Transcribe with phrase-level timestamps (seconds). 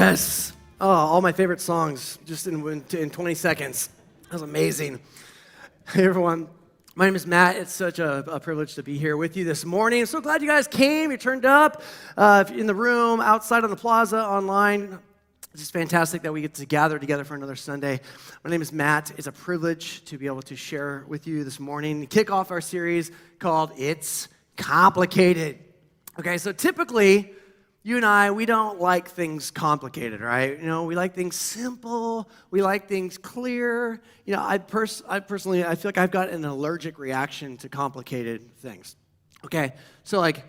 [0.00, 0.54] Yes.
[0.80, 3.90] Oh, all my favorite songs just in, in 20 seconds.
[4.22, 4.98] That was amazing.
[5.92, 6.48] Hey, everyone.
[6.94, 7.56] My name is Matt.
[7.56, 10.06] It's such a, a, privilege to be here with you this morning.
[10.06, 11.10] So glad you guys came.
[11.10, 11.82] You turned up
[12.16, 14.98] uh, in the room, outside on the plaza, online.
[15.52, 18.00] It's just fantastic that we get to gather together for another Sunday.
[18.42, 19.12] My name is Matt.
[19.18, 22.62] It's a privilege to be able to share with you this morning, kick off our
[22.62, 25.58] series called It's Complicated.
[26.18, 27.34] Okay, so typically,
[27.82, 30.58] you and I, we don't like things complicated, right?
[30.58, 32.28] You know, we like things simple.
[32.50, 34.00] We like things clear.
[34.26, 37.68] You know, I, pers- I personally, I feel like I've got an allergic reaction to
[37.70, 38.96] complicated things.
[39.46, 39.72] Okay,
[40.04, 40.44] so like,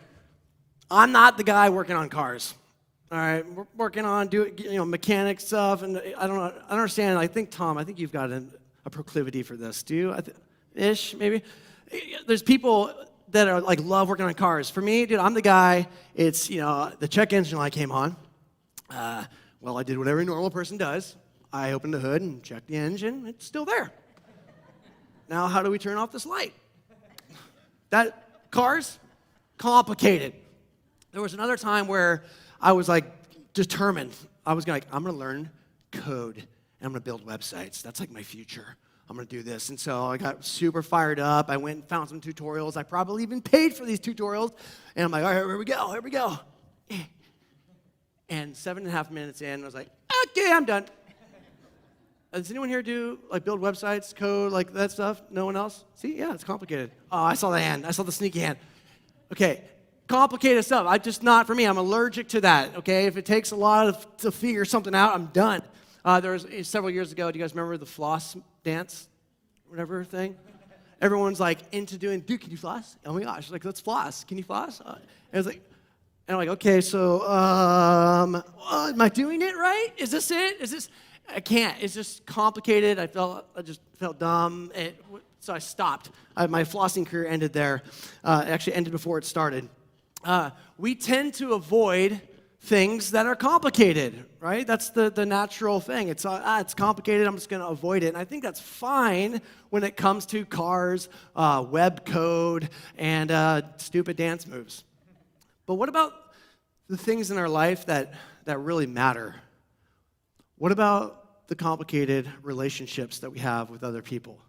[0.90, 2.54] I'm not the guy working on cars.
[3.12, 6.72] All right, we're working on doing, you know, mechanic stuff, and I don't, know, I
[6.72, 7.18] understand.
[7.18, 8.52] I think Tom, I think you've got an,
[8.86, 9.84] a proclivity for this.
[9.84, 10.16] Do you?
[10.22, 10.36] Th-
[10.76, 11.44] ish, maybe.
[12.26, 12.94] There's people
[13.32, 14.70] that are like love working on cars.
[14.70, 15.88] For me, dude, I'm the guy.
[16.16, 18.16] It's you know the check engine light came on.
[18.90, 19.26] Uh,
[19.60, 21.16] well, I did what every normal person does.
[21.54, 23.26] I opened the hood and checked the engine.
[23.28, 23.92] It's still there.
[25.30, 26.54] Now, how do we turn off this light?
[27.90, 29.00] That cars
[29.58, 30.34] complicated.
[31.12, 32.24] There was another time where
[32.60, 33.06] I was like
[33.54, 34.16] determined.
[34.46, 35.50] I was like, I'm gonna learn
[35.92, 36.46] code and
[36.82, 37.82] I'm gonna build websites.
[37.82, 38.78] That's like my future.
[39.12, 39.68] I'm going to do this.
[39.68, 41.50] And so I got super fired up.
[41.50, 42.78] I went and found some tutorials.
[42.78, 44.54] I probably even paid for these tutorials.
[44.96, 46.40] And I'm like, all right, here we go, here we go.
[48.30, 49.90] And seven and a half minutes in, I was like,
[50.28, 50.86] okay, I'm done.
[52.32, 55.22] Does anyone here do like build websites, code, like that stuff?
[55.30, 55.84] No one else?
[55.96, 56.92] See, yeah, it's complicated.
[57.12, 57.86] Oh, I saw the hand.
[57.86, 58.60] I saw the sneaky hand.
[59.34, 59.62] Okay,
[60.08, 60.88] complicated stuff.
[60.88, 61.66] I just not for me.
[61.66, 62.78] I'm allergic to that.
[62.78, 65.64] Okay, if it takes a lot of, to figure something out, I'm done.
[66.06, 67.30] Uh, there was eh, several years ago.
[67.30, 69.10] Do you guys remember the floss dance,
[69.68, 70.36] whatever thing?
[71.02, 72.20] Everyone's like into doing.
[72.22, 72.96] Dude, can you floss?
[73.06, 73.50] Oh my gosh!
[73.50, 74.24] Like, let's floss.
[74.24, 74.82] Can you floss?
[74.82, 74.98] Uh,
[75.32, 75.62] and was like,
[76.28, 79.90] and I'm like, okay, so um, uh, am I doing it right?
[79.98, 80.62] Is this it?
[80.62, 80.90] Is this?
[81.28, 81.82] I can't.
[81.82, 83.00] It's just complicated.
[83.00, 83.48] I felt.
[83.56, 84.72] I just felt dumb.
[84.76, 85.04] It,
[85.40, 86.12] so I stopped.
[86.38, 87.82] I, my flossing career ended there.
[88.24, 89.68] Uh, actually ended before it started.
[90.24, 92.22] Uh, we tend to avoid
[92.62, 94.68] things that are complicated, right?
[94.68, 96.10] That's the, the natural thing.
[96.10, 98.10] It's, uh, ah, it's complicated, I'm just going to avoid it.
[98.10, 99.42] And I think that's fine
[99.72, 104.84] when it comes to cars, uh, web code, and uh, stupid dance moves.
[105.66, 106.14] But what about
[106.88, 108.14] the things in our life that,
[108.46, 109.36] that really matter?
[110.58, 114.40] What about the complicated relationships that we have with other people?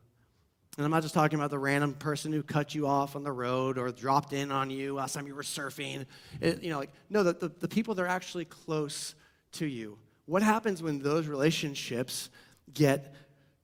[0.77, 3.33] And I'm not just talking about the random person who cut you off on the
[3.33, 6.07] road or dropped in on you last time you were surfing.
[6.41, 9.15] It, you know, like, no, the, the, the people that are actually close
[9.53, 9.99] to you.
[10.25, 12.31] What happens when those relationships
[12.73, 13.15] get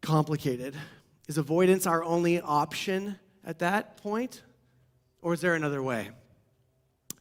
[0.03, 0.77] complicated?
[1.29, 4.43] Is avoidance our only option at that point?
[5.23, 6.11] Or is there another way?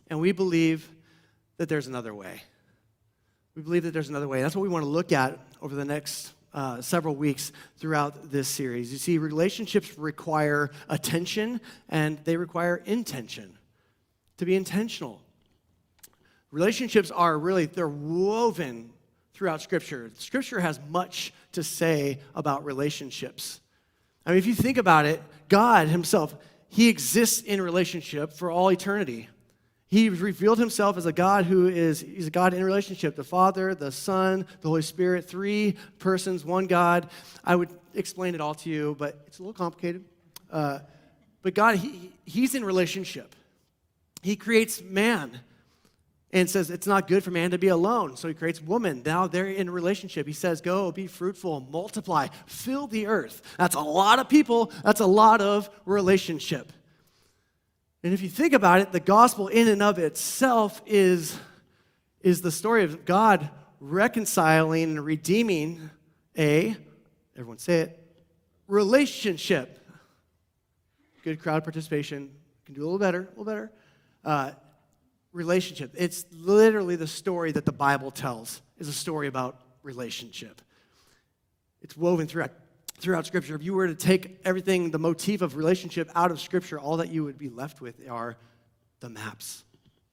[0.09, 0.89] And we believe
[1.57, 2.41] that there's another way.
[3.55, 4.41] We believe that there's another way.
[4.41, 8.47] That's what we want to look at over the next uh, several weeks throughout this
[8.47, 8.91] series.
[8.91, 13.58] You see, relationships require attention and they require intention.
[14.38, 15.22] To be intentional.
[16.52, 18.91] Relationships are really, they're woven
[19.34, 20.12] throughout Scripture.
[20.18, 23.59] Scripture has much to say about relationships.
[24.25, 26.35] I mean, if you think about it, God Himself,
[26.69, 29.29] He exists in relationship for all eternity.
[29.89, 33.15] He revealed himself as a God who is, he's a God in relationship.
[33.15, 37.09] The Father, the Son, the Holy Spirit, three persons, one God.
[37.43, 40.03] I would explain it all to you, but it's a little complicated.
[40.51, 40.79] Uh,
[41.41, 43.34] but God, he, he's in relationship.
[44.22, 45.39] He creates man
[46.33, 48.17] and says it's not good for man to be alone.
[48.17, 49.01] So he creates woman.
[49.05, 50.28] Now they're in relationship.
[50.28, 53.41] He says, Go, be fruitful, multiply, fill the earth.
[53.57, 54.72] That's a lot of people.
[54.83, 56.73] That's a lot of relationship.
[58.03, 61.38] And if you think about it, the gospel in and of itself is,
[62.22, 63.49] is the story of God
[63.79, 65.90] reconciling and redeeming
[66.38, 66.76] a,
[67.35, 67.99] everyone say it,
[68.67, 69.84] relationship.
[71.23, 72.32] Good crowd participation.
[72.66, 73.72] Can do a little better, a little better.
[74.23, 74.52] Uh,
[75.34, 75.93] relationship.
[75.97, 80.61] It's literally the story that the Bible tells, is a story about relationship.
[81.82, 82.52] It's woven throughout
[82.99, 86.79] throughout Scripture, if you were to take everything, the motif of relationship out of Scripture,
[86.79, 88.38] all that you would be left with are
[88.99, 89.64] the maps.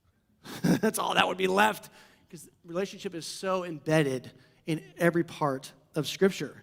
[0.62, 1.90] That's all that would be left
[2.28, 4.30] because relationship is so embedded
[4.66, 6.62] in every part of Scripture.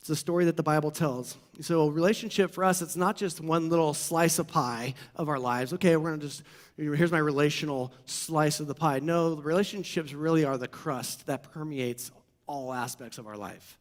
[0.00, 1.36] It's the story that the Bible tells.
[1.60, 5.74] So, relationship for us, it's not just one little slice of pie of our lives.
[5.74, 6.42] Okay, we're going to just,
[6.78, 9.00] here's my relational slice of the pie.
[9.00, 12.10] No, relationships really are the crust that permeates
[12.46, 13.78] all aspects of our life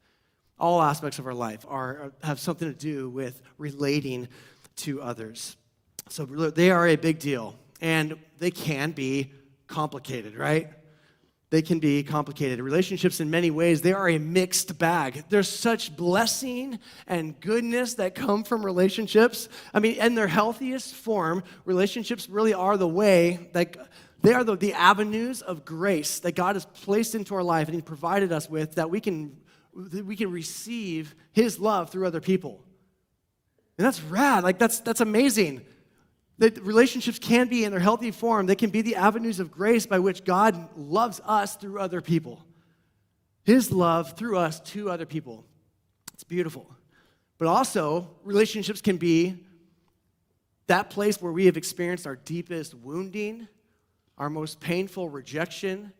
[0.60, 4.28] all aspects of our life are, have something to do with relating
[4.78, 5.58] to others.
[6.10, 9.32] So they are a big deal, and they can be
[9.68, 10.70] complicated, right?
[11.50, 12.60] they can be complicated.
[12.60, 15.24] Relationships, in many ways, they are a mixed bag.
[15.30, 19.50] There's such blessing and goodness that come from relationships.
[19.74, 23.78] I mean, in their healthiest form, relationships really are the way that
[24.22, 27.76] they are the, the avenues of grace that God has placed into our life and
[27.76, 29.36] He provided us with that we can,
[29.80, 32.64] that we can receive His love through other people.
[33.78, 34.44] And that's rad.
[34.44, 35.62] Like, that's, that's amazing.
[36.38, 39.86] That relationships can be in their healthy form, they can be the avenues of grace
[39.86, 42.46] by which God loves us through other people.
[43.44, 45.46] His love through us to other people.
[46.14, 46.70] It's beautiful.
[47.38, 49.46] But also, relationships can be
[50.68, 53.48] that place where we have experienced our deepest wounding,
[54.18, 55.94] our most painful rejection,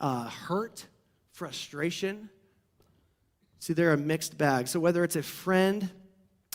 [0.00, 0.86] uh, hurt,
[1.32, 2.28] frustration.
[3.58, 4.68] See, they're a mixed bag.
[4.68, 5.90] So, whether it's a friend,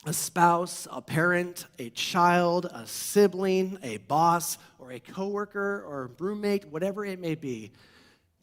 [0.06, 6.24] a spouse, a parent, a child, a sibling, a boss, or a coworker or a
[6.24, 7.72] roommate, whatever it may be,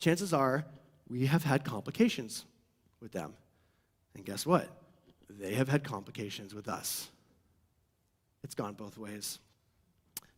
[0.01, 0.65] chances are
[1.09, 2.45] we have had complications
[3.01, 3.35] with them.
[4.15, 4.69] And guess what?
[5.31, 7.09] They have had complications with us.
[8.43, 9.39] It's gone both ways.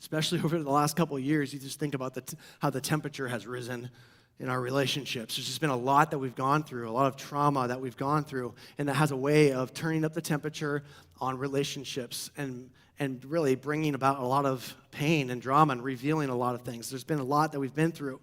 [0.00, 2.80] Especially over the last couple of years, you just think about the t- how the
[2.80, 3.90] temperature has risen
[4.40, 5.36] in our relationships.
[5.36, 7.96] There's just been a lot that we've gone through, a lot of trauma that we've
[7.96, 10.84] gone through, and that has a way of turning up the temperature
[11.20, 16.28] on relationships and, and really bringing about a lot of pain and drama and revealing
[16.28, 16.88] a lot of things.
[16.88, 18.20] There's been a lot that we've been through.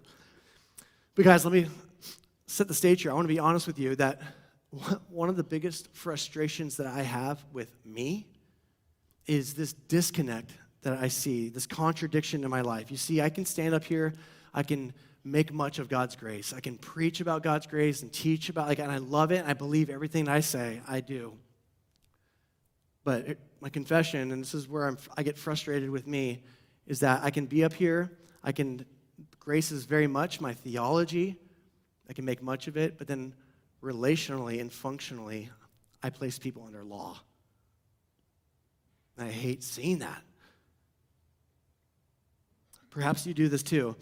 [1.14, 1.66] But, guys, let me
[2.46, 3.10] set the stage here.
[3.10, 4.20] I want to be honest with you that
[5.10, 8.26] one of the biggest frustrations that I have with me
[9.26, 10.52] is this disconnect
[10.82, 12.90] that I see, this contradiction in my life.
[12.90, 14.14] You see, I can stand up here,
[14.54, 14.94] I can
[15.26, 16.52] make much of God's grace.
[16.52, 19.44] I can preach about God's grace and teach about like and I love it.
[19.46, 20.80] I believe everything I say.
[20.86, 21.34] I do.
[23.02, 26.42] But it, my confession, and this is where I'm, I get frustrated with me,
[26.86, 28.10] is that I can be up here.
[28.44, 28.86] I can
[29.40, 31.36] grace is very much my theology.
[32.08, 33.34] I can make much of it, but then
[33.82, 35.50] relationally and functionally,
[36.02, 37.18] I place people under law.
[39.18, 40.22] And I hate seeing that.
[42.90, 43.96] Perhaps you do this too.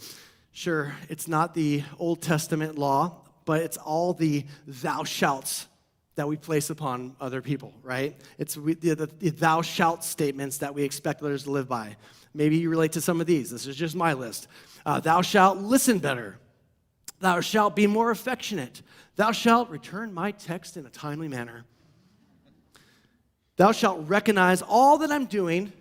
[0.57, 5.67] Sure, it's not the Old Testament law, but it's all the thou shalt
[6.15, 8.17] that we place upon other people, right?
[8.39, 11.97] It's the, the, the, thou shalt statements that we expect others to live by.
[12.35, 13.51] Maybe you relate to some of these.
[13.51, 14.47] This is just my list.
[14.87, 16.39] Uh, thou shalt listen better.
[17.19, 18.81] Thou shalt be more affectionate.
[19.17, 21.65] Thou shalt return my text in a timely manner.
[23.57, 25.73] Thou shalt recognize all that I'm doing.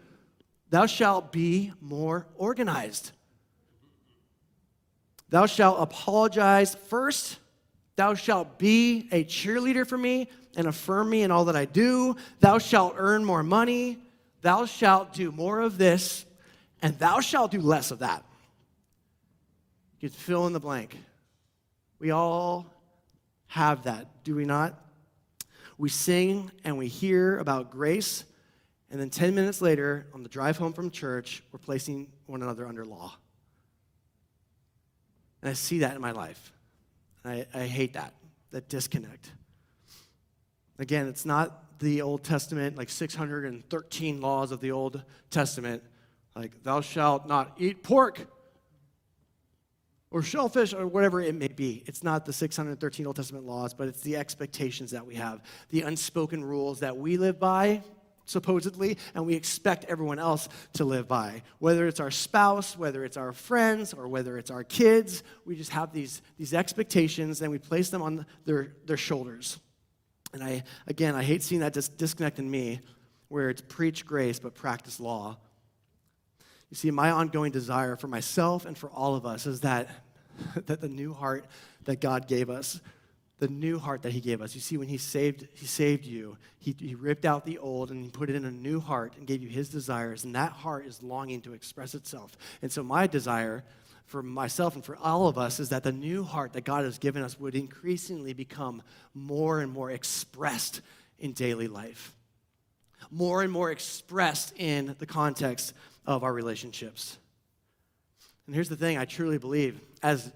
[0.71, 3.11] Thou shalt be more organized.
[5.33, 7.39] Thou shalt apologize first.
[7.95, 12.17] Thou shalt be a cheerleader for me and affirm me in all that I do.
[12.39, 13.97] Thou shalt earn more money.
[14.43, 16.27] Thou shalt do more of this,
[16.83, 18.23] and thou shalt do less of that.
[20.01, 20.95] You can fill in the blank.
[21.97, 22.71] We all
[23.47, 24.79] have that, do we not?
[25.79, 28.23] We sing and we hear about grace,
[28.91, 32.67] and then 10 minutes later, on the drive home from church, we're placing one another
[32.67, 33.15] under law.
[35.43, 36.53] And I see that in my life.
[37.25, 38.13] I, I hate that,
[38.51, 39.29] that disconnect.
[40.79, 45.83] Again, it's not the Old Testament, like 613 laws of the Old Testament,
[46.33, 48.25] like, thou shalt not eat pork
[50.11, 51.83] or shellfish or whatever it may be.
[51.87, 55.81] It's not the 613 Old Testament laws, but it's the expectations that we have, the
[55.81, 57.83] unspoken rules that we live by
[58.25, 61.43] supposedly, and we expect everyone else to live by.
[61.59, 65.71] Whether it's our spouse, whether it's our friends, or whether it's our kids, we just
[65.71, 69.59] have these, these expectations and we place them on their, their shoulders.
[70.33, 72.81] And I, again, I hate seeing that dis- disconnect in me
[73.27, 75.37] where it's preach grace but practice law.
[76.69, 79.89] You see, my ongoing desire for myself and for all of us is that,
[80.65, 81.45] that the new heart
[81.83, 82.81] that God gave us
[83.43, 84.55] the new heart that he gave us.
[84.55, 88.01] You see, when he saved, he saved you, he, he ripped out the old and
[88.01, 90.23] he put it in a new heart and gave you his desires.
[90.23, 92.37] And that heart is longing to express itself.
[92.61, 93.65] And so my desire
[94.05, 96.97] for myself and for all of us is that the new heart that God has
[96.97, 98.81] given us would increasingly become
[99.13, 100.79] more and more expressed
[101.19, 102.13] in daily life.
[103.11, 105.73] More and more expressed in the context
[106.05, 107.17] of our relationships.
[108.45, 110.31] And here's the thing I truly believe as,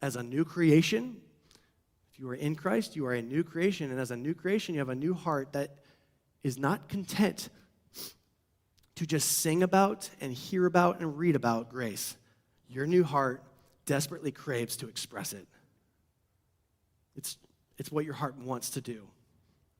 [0.00, 1.20] as a new creation,
[2.20, 3.90] you are in Christ, you are a new creation.
[3.90, 5.76] And as a new creation, you have a new heart that
[6.42, 7.48] is not content
[8.96, 12.18] to just sing about and hear about and read about grace.
[12.68, 13.42] Your new heart
[13.86, 15.46] desperately craves to express it.
[17.16, 17.38] It's,
[17.78, 19.08] it's what your heart wants to do,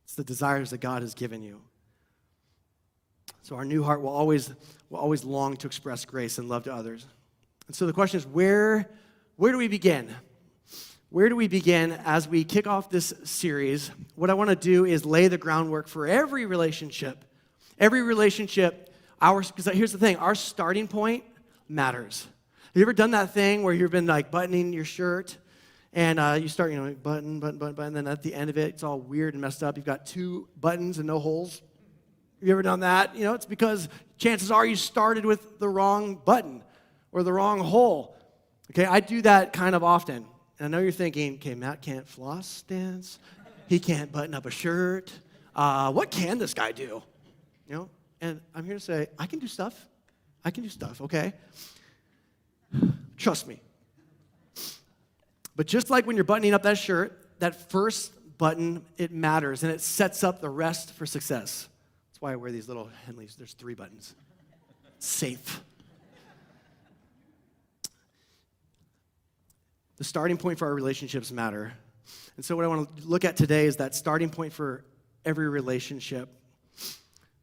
[0.05, 1.61] it's the desires that God has given you.
[3.43, 4.53] So our new heart will always,
[4.89, 7.07] will always long to express grace and love to others.
[7.67, 8.91] And so the question is where,
[9.37, 10.15] where do we begin?
[11.11, 13.91] Where do we begin as we kick off this series?
[14.15, 17.25] What I want to do is lay the groundwork for every relationship.
[17.81, 21.25] Every relationship, our because here's the thing, our starting point
[21.69, 22.29] matters.
[22.63, 25.37] Have you ever done that thing where you've been like buttoning your shirt
[25.93, 28.49] and uh, you start, you know, button, button, button, button, and then at the end
[28.49, 29.77] of it, it's all weird and messed up.
[29.77, 31.61] You've got two buttons and no holes.
[32.39, 33.17] Have you ever done that?
[33.17, 36.63] You know, it's because chances are you started with the wrong button
[37.11, 38.17] or the wrong hole.
[38.71, 40.25] Okay, I do that kind of often.
[40.61, 43.19] I know you're thinking, okay, Matt can't floss dance.
[43.67, 45.11] He can't button up a shirt.
[45.57, 47.03] Uh, what can this guy do?
[47.67, 47.91] You know,
[48.21, 49.87] and I'm here to say, I can do stuff.
[50.45, 51.33] I can do stuff, okay?
[53.17, 53.61] Trust me.
[55.57, 59.73] But just like when you're buttoning up that shirt, that first button, it matters and
[59.73, 61.69] it sets up the rest for success.
[62.11, 63.37] That's why I wear these little Henleys.
[63.37, 64.15] There's three buttons.
[64.99, 65.63] Safe.
[70.01, 71.75] The starting point for our relationships matter.
[72.37, 74.83] And so, what I want to look at today is that starting point for
[75.27, 76.31] every relationship.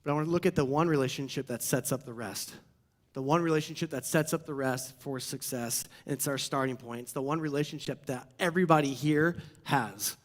[0.03, 2.55] But I want to look at the one relationship that sets up the rest.
[3.13, 5.83] The one relationship that sets up the rest for success.
[6.07, 7.01] And it's our starting point.
[7.01, 9.35] It's the one relationship that everybody here
[9.65, 10.17] has.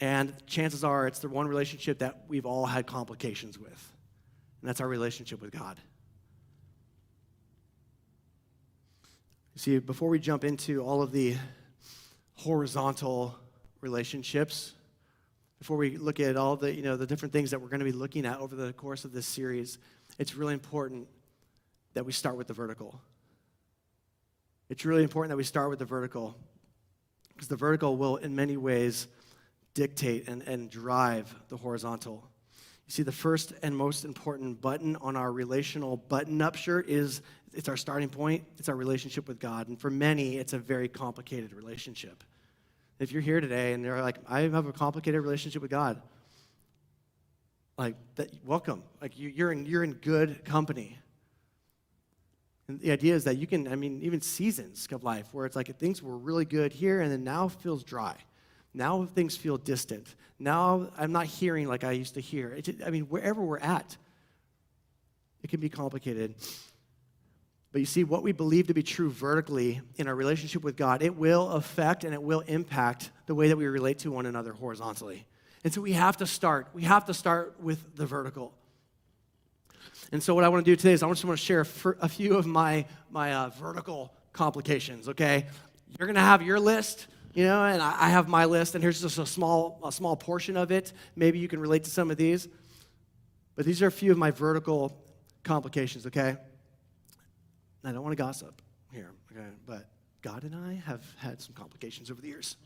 [0.00, 3.92] And chances are it's the one relationship that we've all had complications with.
[4.60, 5.78] And that's our relationship with God.
[9.58, 11.34] See, before we jump into all of the
[12.34, 13.34] horizontal
[13.80, 14.74] relationships,
[15.58, 17.86] before we look at all the, you know, the different things that we're going to
[17.86, 19.78] be looking at over the course of this series,
[20.18, 21.08] it's really important
[21.94, 23.00] that we start with the vertical.
[24.68, 26.36] It's really important that we start with the vertical
[27.28, 29.08] because the vertical will, in many ways,
[29.72, 32.28] dictate and, and drive the horizontal.
[32.86, 37.20] You see, the first and most important button on our relational button up shirt is
[37.52, 39.68] it's our starting point, it's our relationship with God.
[39.68, 42.22] And for many, it's a very complicated relationship.
[42.98, 46.00] If you're here today and you're like, I have a complicated relationship with God,
[47.76, 48.82] like, that, welcome.
[49.02, 50.96] Like, you, you're, in, you're in good company.
[52.68, 55.56] And the idea is that you can, I mean, even seasons of life where it's
[55.56, 58.16] like things were really good here and then now feels dry.
[58.76, 60.14] Now things feel distant.
[60.38, 62.52] Now I'm not hearing like I used to hear.
[62.52, 63.96] It, I mean, wherever we're at,
[65.42, 66.34] it can be complicated.
[67.72, 71.02] But you see, what we believe to be true vertically in our relationship with God,
[71.02, 74.52] it will affect and it will impact the way that we relate to one another
[74.52, 75.26] horizontally.
[75.64, 76.68] And so we have to start.
[76.74, 78.52] We have to start with the vertical.
[80.12, 81.66] And so what I want to do today is I just want to share
[82.00, 85.46] a few of my, my uh, vertical complications, okay?
[85.98, 87.06] You're going to have your list
[87.36, 90.56] you know, and I have my list, and here's just a small, a small portion
[90.56, 90.94] of it.
[91.16, 92.48] Maybe you can relate to some of these.
[93.56, 94.96] But these are a few of my vertical
[95.44, 96.38] complications, okay?
[97.84, 99.48] I don't want to gossip here, okay?
[99.66, 99.86] But
[100.22, 102.56] God and I have had some complications over the years,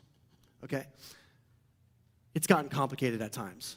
[0.62, 0.86] okay?
[2.36, 3.76] It's gotten complicated at times.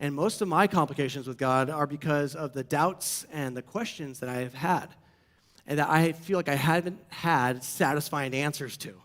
[0.00, 4.20] And most of my complications with God are because of the doubts and the questions
[4.20, 4.86] that I have had
[5.66, 9.02] and that I feel like I haven't had satisfying answers to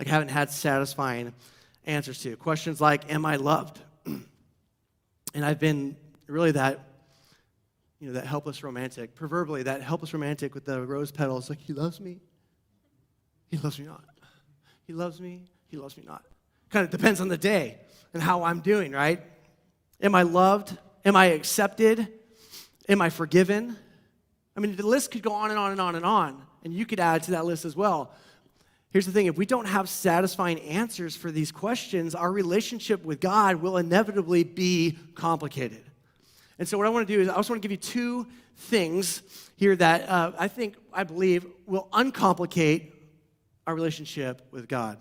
[0.00, 1.34] like haven't had satisfying
[1.84, 2.34] answers to.
[2.36, 3.78] Questions like, Am I loved?
[4.06, 5.94] and I've been
[6.26, 6.80] really that,
[8.00, 11.74] you know, that helpless romantic, proverbially, that helpless romantic with the rose petals, like, He
[11.74, 12.18] loves me.
[13.50, 14.02] He loves me not.
[14.86, 15.50] He loves me.
[15.68, 16.24] He loves me not.
[16.70, 17.76] Kind of depends on the day
[18.14, 19.20] and how I'm doing, right?
[20.00, 20.78] Am I loved?
[21.04, 22.08] Am I accepted?
[22.88, 23.76] Am I forgiven?
[24.56, 26.86] I mean, the list could go on and on and on and on, and you
[26.86, 28.14] could add to that list as well.
[28.90, 33.20] Here's the thing if we don't have satisfying answers for these questions, our relationship with
[33.20, 35.84] God will inevitably be complicated.
[36.58, 38.26] And so, what I want to do is, I just want to give you two
[38.56, 39.22] things
[39.56, 42.92] here that uh, I think, I believe, will uncomplicate
[43.66, 44.98] our relationship with God.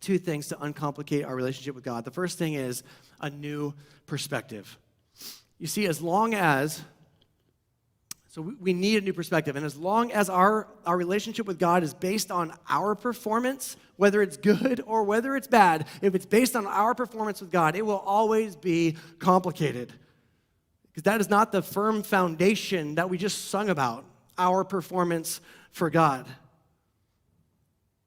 [0.00, 2.04] Two things to uncomplicate our relationship with God.
[2.04, 2.82] The first thing is
[3.20, 3.74] a new
[4.06, 4.78] perspective.
[5.58, 6.82] You see, as long as
[8.32, 9.56] so we need a new perspective.
[9.56, 14.22] And as long as our, our relationship with God is based on our performance, whether
[14.22, 17.84] it's good or whether it's bad, if it's based on our performance with God, it
[17.84, 19.92] will always be complicated.
[20.90, 24.06] Because that is not the firm foundation that we just sung about,
[24.38, 26.26] our performance for God.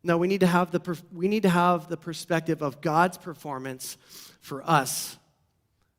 [0.01, 3.95] No, we need to have the, we need to have the perspective of God's performance
[4.41, 5.19] for us.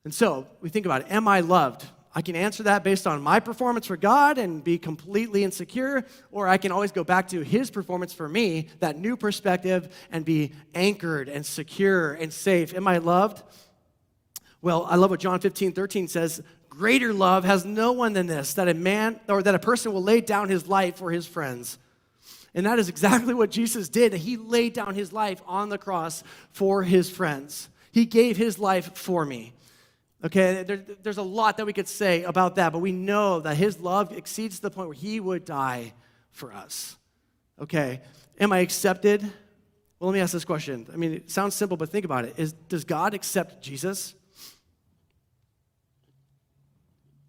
[0.02, 1.86] And so we think about it Am I loved?
[2.16, 6.48] I can answer that based on my performance for God and be completely insecure, or
[6.48, 10.52] I can always go back to His performance for me, that new perspective, and be
[10.74, 12.72] anchored and secure and safe.
[12.74, 13.42] Am I loved?
[14.62, 16.42] Well, I love what John 15, 13 says.
[16.70, 20.02] Greater love has no one than this, that a man or that a person will
[20.02, 21.76] lay down his life for his friends.
[22.54, 24.14] And that is exactly what Jesus did.
[24.14, 27.68] He laid down his life on the cross for his friends.
[27.92, 29.52] He gave his life for me.
[30.24, 33.56] Okay, there, there's a lot that we could say about that, but we know that
[33.56, 35.92] his love exceeds the point where he would die
[36.30, 36.96] for us.
[37.60, 38.00] Okay,
[38.40, 39.22] am I accepted?
[39.22, 40.86] Well, let me ask this question.
[40.92, 42.34] I mean, it sounds simple, but think about it.
[42.38, 44.14] Is, does God accept Jesus?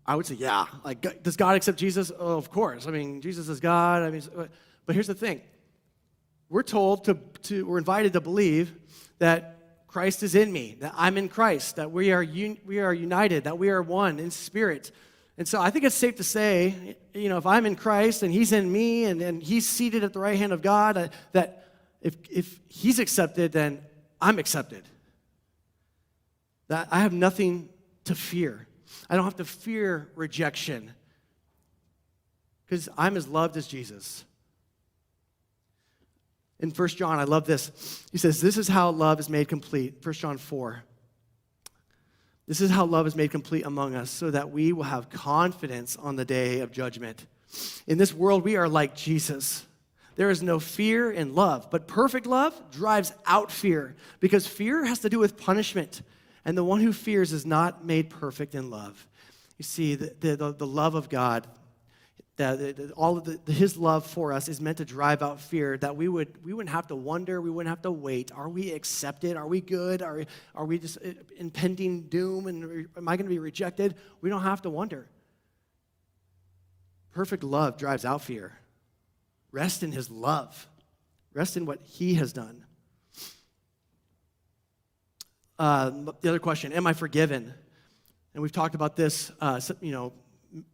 [0.05, 0.65] I would say, yeah.
[0.85, 2.11] Like, does God accept Jesus?
[2.17, 2.87] Oh, of course.
[2.87, 4.03] I mean, Jesus is God.
[4.03, 4.21] I mean,
[4.85, 5.41] but here's the thing
[6.49, 8.73] we're told to, to we're invited to believe
[9.19, 9.56] that
[9.97, 13.45] Christ is in me, that I'm in Christ, that we are, un, we are united,
[13.45, 14.91] that we are one in spirit.
[15.39, 18.31] And so I think it's safe to say, you know, if I'm in Christ and
[18.31, 21.65] He's in me and, and He's seated at the right hand of God, uh, that
[21.99, 23.81] if, if He's accepted, then
[24.21, 24.83] I'm accepted.
[26.67, 27.67] That I have nothing
[28.03, 28.67] to fear.
[29.09, 30.91] I don't have to fear rejection
[32.67, 34.25] because I'm as loved as Jesus.
[36.59, 38.03] In 1 John, I love this.
[38.11, 40.03] He says, This is how love is made complete.
[40.03, 40.83] 1 John 4.
[42.47, 45.97] This is how love is made complete among us, so that we will have confidence
[45.97, 47.25] on the day of judgment.
[47.85, 49.65] In this world, we are like Jesus.
[50.15, 54.99] There is no fear in love, but perfect love drives out fear, because fear has
[54.99, 56.01] to do with punishment,
[56.45, 59.07] and the one who fears is not made perfect in love.
[59.57, 61.47] You see, the, the, the love of God
[62.37, 65.95] that all of the, his love for us is meant to drive out fear that
[65.95, 68.31] we would we wouldn't have to wonder we wouldn't have to wait.
[68.31, 69.35] Are we accepted?
[69.35, 70.03] Are we good?
[70.03, 70.23] Are,
[70.53, 73.95] are we just uh, impending doom and am i going to be rejected?
[74.21, 75.09] We don't have to wonder.
[77.11, 78.53] Perfect love drives out fear.
[79.51, 80.67] Rest in his love.
[81.33, 82.65] Rest in what he has done.
[85.57, 85.89] Uh,
[86.21, 87.51] the other question am i forgiven?
[88.35, 90.13] And we've talked about this uh, you know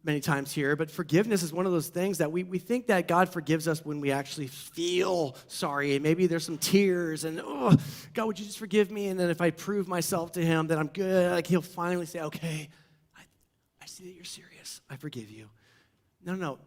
[0.02, 3.08] many times here, but forgiveness is one of those things that we, we think that
[3.08, 5.94] God forgives us when we actually feel sorry.
[5.94, 7.76] And maybe there's some tears and, oh,
[8.12, 9.08] God, would you just forgive me?
[9.08, 12.20] And then if I prove myself to him that I'm good, like he'll finally say,
[12.20, 12.68] okay,
[13.16, 13.22] I,
[13.82, 14.80] I see that you're serious.
[14.88, 15.48] I forgive you.
[16.24, 16.58] No, no, no.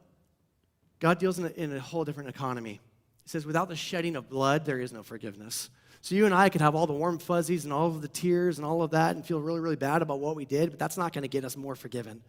[0.99, 2.79] God deals in a, in a whole different economy.
[3.23, 5.69] He says, without the shedding of blood, there is no forgiveness.
[6.01, 8.57] So you and I could have all the warm fuzzies and all of the tears
[8.57, 10.97] and all of that and feel really, really bad about what we did, but that's
[10.97, 12.21] not going to get us more forgiven.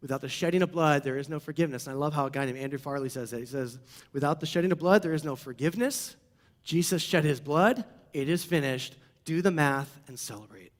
[0.00, 1.86] Without the shedding of blood, there is no forgiveness.
[1.86, 3.40] And I love how a guy named Andrew Farley says that.
[3.40, 3.78] He says,
[4.12, 6.16] Without the shedding of blood, there is no forgiveness.
[6.62, 7.84] Jesus shed his blood.
[8.12, 8.94] It is finished.
[9.24, 10.72] Do the math and celebrate.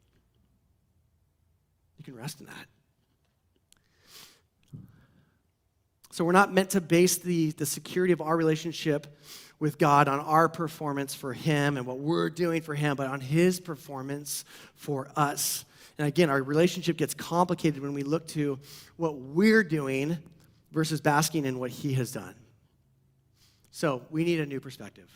[1.99, 2.67] You can rest in that.
[6.13, 9.07] So we're not meant to base the, the security of our relationship
[9.61, 13.21] with God on our performance for Him and what we're doing for Him, but on
[13.21, 15.65] His performance for us.
[15.99, 18.59] And again, our relationship gets complicated when we look to
[18.97, 20.19] what we're doing
[20.71, 22.35] versus basking in what He has done.
[23.71, 25.09] So we need a new perspective.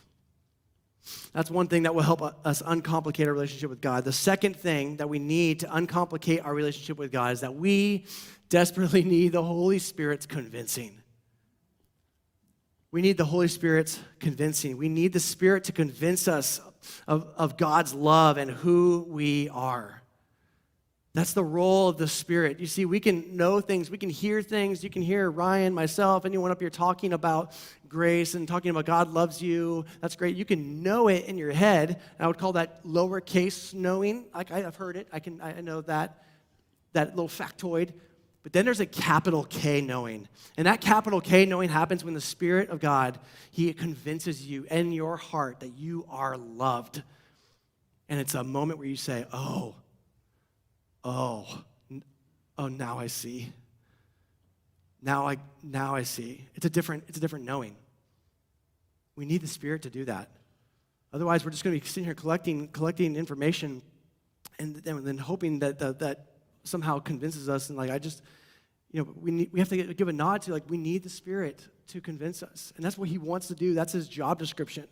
[1.33, 4.05] That's one thing that will help us uncomplicate our relationship with God.
[4.05, 8.07] The second thing that we need to uncomplicate our relationship with God is that we
[8.49, 10.99] desperately need the Holy Spirit's convincing.
[12.93, 14.77] We need the Holy Spirit's convincing.
[14.77, 16.61] We need the Spirit to convince us
[17.09, 20.02] of, of God's love and who we are.
[21.15, 22.59] That's the role of the Spirit.
[22.59, 24.83] You see, we can know things, we can hear things.
[24.83, 27.53] You can hear Ryan, myself, anyone up here talking about
[27.87, 29.85] grace and talking about God loves you.
[30.01, 30.37] That's great.
[30.37, 32.01] You can know it in your head.
[32.19, 34.25] I would call that lowercase knowing.
[34.35, 35.07] Like I've heard it.
[35.13, 36.23] I can I know that
[36.95, 37.93] that little factoid.
[38.43, 40.27] But then there's a capital K knowing.
[40.57, 43.19] And that capital K knowing happens when the Spirit of God,
[43.51, 47.03] He convinces you in your heart that you are loved.
[48.09, 49.75] And it's a moment where you say, Oh,
[51.05, 51.63] oh,
[52.59, 53.53] oh, now I see.
[55.03, 56.47] Now I, now I see.
[56.55, 57.77] It's a different, it's a different knowing.
[59.17, 60.31] We need the Spirit to do that.
[61.13, 63.83] Otherwise, we're just going to be sitting here collecting, collecting information
[64.59, 66.27] and, and then hoping that, that, that
[66.65, 67.69] somehow convinces us.
[67.69, 68.23] And like, I just,
[68.91, 71.11] you know, we, need, we have to give a nod to like, we need the
[71.11, 72.73] Spirit to convince us.
[72.77, 73.75] And that's what He wants to do.
[73.75, 74.87] That's His job description.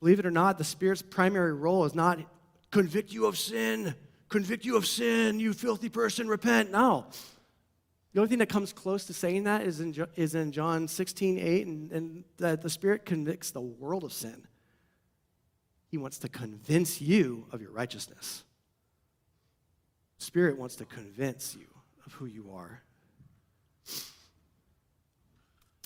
[0.00, 2.20] Believe it or not, the Spirit's primary role is not
[2.70, 3.94] convict you of sin
[4.28, 6.70] convict you of sin, you filthy person, repent.
[6.70, 7.06] No.
[8.12, 11.38] The only thing that comes close to saying that is in, is in John 16,
[11.38, 14.46] 8, and, and that the Spirit convicts the world of sin.
[15.90, 18.44] He wants to convince you of your righteousness.
[20.18, 21.66] Spirit wants to convince you
[22.06, 22.82] of who you are.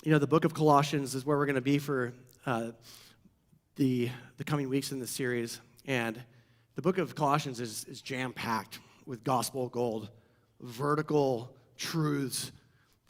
[0.03, 2.13] You know, the book of Colossians is where we're going to be for
[2.45, 2.71] uh,
[3.75, 5.61] the, the coming weeks in this series.
[5.85, 6.21] And
[6.75, 10.09] the book of Colossians is, is jam packed with gospel gold,
[10.61, 12.51] vertical truths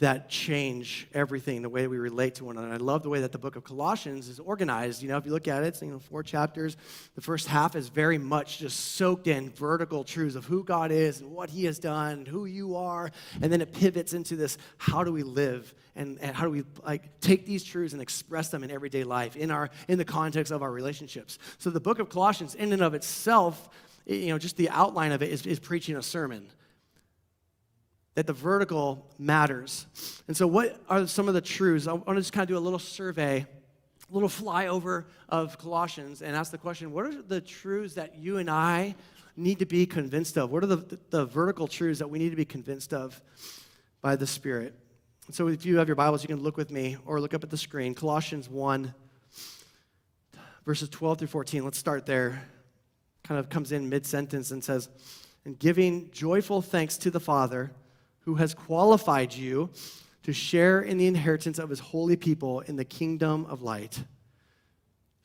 [0.03, 2.73] that change everything, the way we relate to one another.
[2.73, 5.01] I love the way that the book of Colossians is organized.
[5.01, 6.75] You know, if you look at it, it's you know, four chapters.
[7.15, 11.21] The first half is very much just soaked in vertical truths of who God is
[11.21, 13.11] and what He has done, who you are,
[13.41, 16.63] and then it pivots into this: how do we live and, and how do we
[16.85, 20.51] like take these truths and express them in everyday life in our in the context
[20.51, 21.39] of our relationships.
[21.59, 23.69] So the book of Colossians, in and of itself,
[24.05, 26.49] you know, just the outline of it is, is preaching a sermon
[28.15, 29.87] that the vertical matters.
[30.27, 31.87] And so, what are some of the truths?
[31.87, 33.45] I want to just kind of do a little survey,
[34.09, 38.37] a little flyover of Colossians, and ask the question what are the truths that you
[38.37, 38.95] and I
[39.35, 40.51] need to be convinced of?
[40.51, 43.19] What are the, the, vertical truths that we need to be convinced of
[44.01, 44.75] by the Spirit?
[45.31, 47.49] So, if you have your Bibles, you can look with me or look up at
[47.49, 47.95] the screen.
[47.95, 48.93] Colossians 1,
[50.65, 51.63] verses 12 through 14.
[51.63, 52.43] Let's start there.
[53.23, 54.89] Kind of comes in mid sentence and says,
[55.45, 57.71] And giving joyful thanks to the Father
[58.25, 59.69] who has qualified you
[60.23, 64.03] to share in the inheritance of his holy people in the kingdom of light.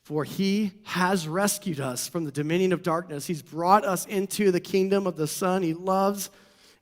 [0.03, 3.27] For he has rescued us from the dominion of darkness.
[3.27, 6.29] He's brought us into the kingdom of the Son he loves,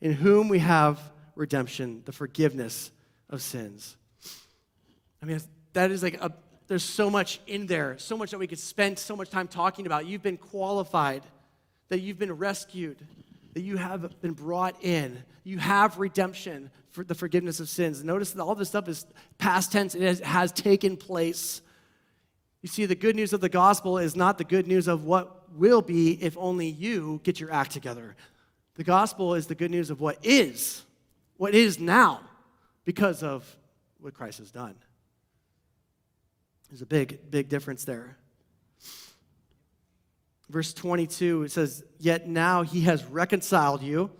[0.01, 0.99] in whom we have
[1.35, 2.91] redemption, the forgiveness
[3.29, 3.97] of sins.
[5.21, 5.39] I mean,
[5.73, 6.31] that is like a,
[6.67, 9.85] there's so much in there, so much that we could spend so much time talking
[9.85, 10.05] about.
[10.05, 11.23] You've been qualified,
[11.89, 12.97] that you've been rescued,
[13.57, 15.23] that you have been brought in.
[15.43, 18.03] You have redemption for the forgiveness of sins.
[18.03, 19.07] Notice that all this stuff is
[19.39, 21.63] past tense, it has, has taken place.
[22.61, 25.51] You see, the good news of the gospel is not the good news of what
[25.57, 28.15] will be if only you get your act together.
[28.75, 30.83] The gospel is the good news of what is,
[31.37, 32.21] what is now,
[32.85, 33.57] because of
[33.99, 34.75] what Christ has done.
[36.69, 38.17] There's a big, big difference there.
[40.49, 44.11] Verse 22, it says, Yet now he has reconciled you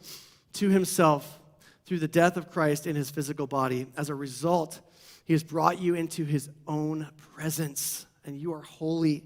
[0.54, 1.40] to himself
[1.86, 3.88] through the death of Christ in his physical body.
[3.96, 4.82] As a result,
[5.24, 9.24] he has brought you into his own presence, and you are holy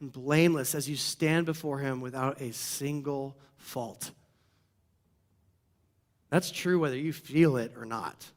[0.00, 4.10] and blameless as you stand before him without a single fault.
[6.30, 8.30] That's true whether you feel it or not.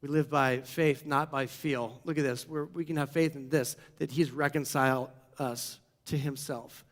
[0.00, 2.00] We live by faith, not by feel.
[2.04, 2.48] Look at this.
[2.48, 6.84] We're, we can have faith in this that he's reconciled us to himself.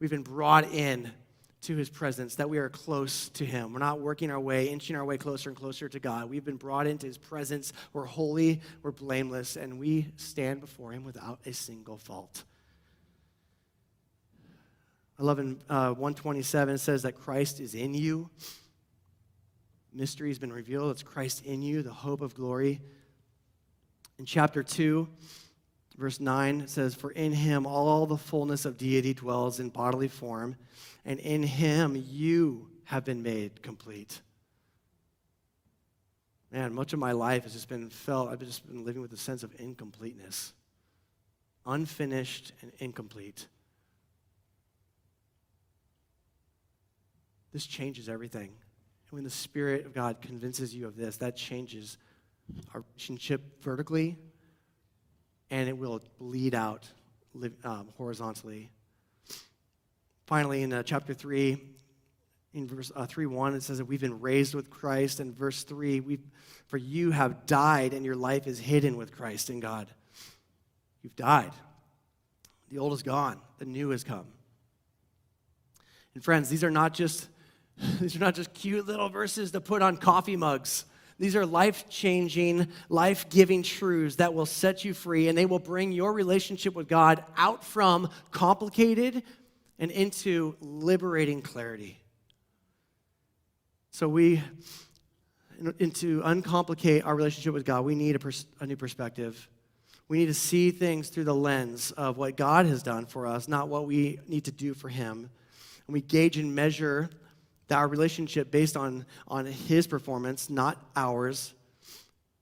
[0.00, 1.10] We've been brought in
[1.62, 3.72] to his presence, that we are close to him.
[3.72, 6.30] We're not working our way, inching our way closer and closer to God.
[6.30, 7.72] We've been brought into his presence.
[7.92, 12.44] We're holy, we're blameless, and we stand before him without a single fault.
[15.18, 18.30] I love in uh, 127, it says that Christ is in you.
[19.92, 20.92] Mystery has been revealed.
[20.92, 22.80] It's Christ in you, the hope of glory.
[24.20, 25.08] In chapter 2,
[25.98, 30.56] Verse 9 says, For in him all the fullness of deity dwells in bodily form,
[31.04, 34.20] and in him you have been made complete.
[36.52, 39.16] Man, much of my life has just been felt, I've just been living with a
[39.16, 40.54] sense of incompleteness,
[41.66, 43.48] unfinished and incomplete.
[47.52, 48.50] This changes everything.
[48.50, 51.98] And when the Spirit of God convinces you of this, that changes
[52.72, 54.16] our relationship vertically
[55.50, 56.88] and it will bleed out
[57.64, 58.70] um, horizontally.
[60.26, 61.58] Finally, in uh, chapter 3,
[62.54, 65.20] in verse uh, 3 1, it says that we've been raised with Christ.
[65.20, 66.18] And verse 3, we
[66.66, 69.88] for you have died, and your life is hidden with Christ in God.
[71.02, 71.52] You've died.
[72.70, 74.26] The old is gone, the new has come.
[76.14, 77.28] And friends, these are not just
[78.00, 80.84] these are not just cute little verses to put on coffee mugs.
[81.18, 85.58] These are life changing, life giving truths that will set you free and they will
[85.58, 89.22] bring your relationship with God out from complicated
[89.80, 91.98] and into liberating clarity.
[93.90, 94.40] So, we,
[95.80, 99.48] and to uncomplicate our relationship with God, we need a, pers- a new perspective.
[100.06, 103.48] We need to see things through the lens of what God has done for us,
[103.48, 105.30] not what we need to do for Him.
[105.86, 107.10] And we gauge and measure
[107.68, 111.54] that our relationship based on, on his performance, not ours.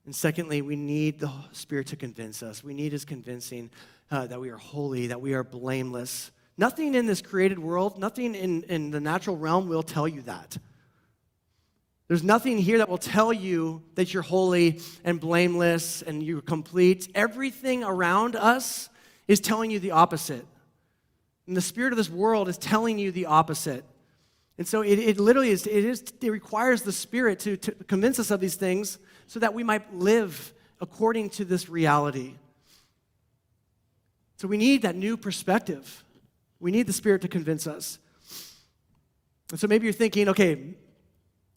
[0.04, 2.62] And secondly, we need the Spirit to convince us.
[2.62, 3.70] We need his convincing
[4.10, 6.30] uh, that we are holy, that we are blameless.
[6.56, 10.56] Nothing in this created world, nothing in, in the natural realm will tell you that.
[12.08, 17.10] There's nothing here that will tell you that you're holy and blameless and you're complete.
[17.16, 18.88] Everything around us
[19.26, 20.46] is telling you the opposite.
[21.48, 23.84] And the spirit of this world is telling you the opposite.
[24.58, 28.18] And so it, it literally is it, is, it requires the Spirit to, to convince
[28.18, 32.34] us of these things so that we might live according to this reality.
[34.38, 36.04] So we need that new perspective.
[36.60, 37.98] We need the Spirit to convince us.
[39.50, 40.74] And so maybe you're thinking, okay,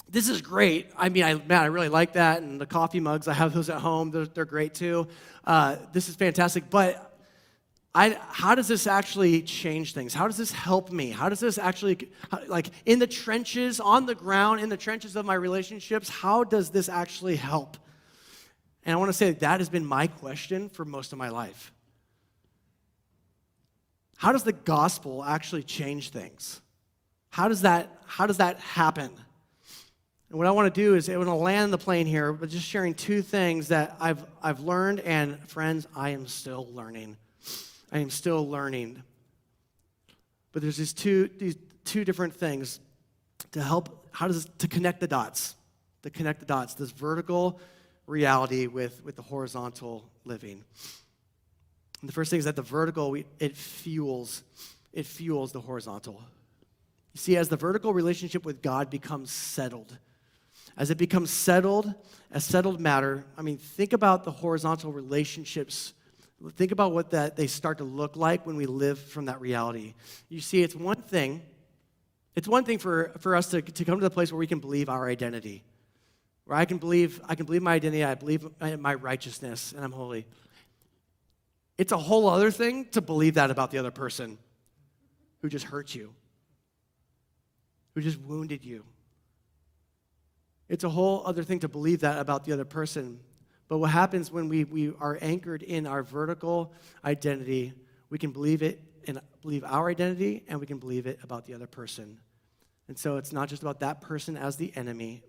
[0.09, 0.89] this is great.
[0.97, 2.41] I mean, I, man, I really like that.
[2.41, 4.11] And the coffee mugs, I have those at home.
[4.11, 5.07] They're, they're great too.
[5.45, 6.69] Uh, this is fantastic.
[6.69, 7.08] But
[7.95, 10.13] I, how does this actually change things?
[10.13, 11.09] How does this help me?
[11.09, 12.09] How does this actually,
[12.47, 16.69] like in the trenches, on the ground, in the trenches of my relationships, how does
[16.69, 17.77] this actually help?
[18.83, 21.29] And I want to say that, that has been my question for most of my
[21.29, 21.73] life.
[24.17, 26.61] How does the gospel actually change things?
[27.29, 29.09] How does that, how does that happen?
[30.29, 32.49] And what I want to do is I want to land the plane here, but
[32.49, 37.17] just sharing two things that I've, I've learned, and friends, I am still learning.
[37.91, 39.03] I am still learning.
[40.51, 42.79] But there's these two, these two different things
[43.51, 45.55] to help, how does to connect the dots,
[46.03, 47.59] to connect the dots, this vertical
[48.05, 50.63] reality with, with the horizontal living.
[52.01, 54.43] And the first thing is that the vertical, we, it fuels,
[54.93, 56.21] it fuels the horizontal.
[57.13, 59.97] You see, as the vertical relationship with God becomes settled,
[60.77, 61.93] as it becomes settled,
[62.31, 65.93] a settled matter, I mean, think about the horizontal relationships
[66.55, 69.93] Think about what that they start to look like when we live from that reality.
[70.29, 71.41] You see, it's one thing,
[72.35, 74.59] it's one thing for, for us to, to come to the place where we can
[74.59, 75.63] believe our identity.
[76.45, 79.83] Where I can believe, I can believe my identity, I believe in my righteousness, and
[79.83, 80.25] I'm holy.
[81.77, 84.37] It's a whole other thing to believe that about the other person
[85.41, 86.13] who just hurt you,
[87.95, 88.85] who just wounded you.
[90.69, 93.19] It's a whole other thing to believe that about the other person
[93.69, 96.73] but what happens when we, we are anchored in our vertical
[97.05, 97.71] identity,
[98.09, 101.53] we can believe it and believe our identity, and we can believe it about the
[101.53, 102.19] other person.
[102.87, 105.23] And so it's not just about that person as the enemy,